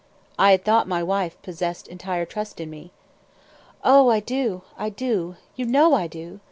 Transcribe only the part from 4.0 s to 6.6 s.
I do, I do; you know I do.